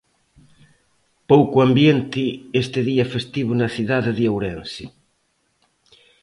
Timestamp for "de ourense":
4.17-4.85